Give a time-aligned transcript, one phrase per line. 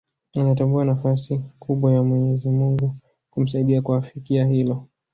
[0.37, 2.95] Anatambua nafasi kubwa ya mwenyezi Mungu
[3.31, 4.87] kumsaidia kuafikia hilo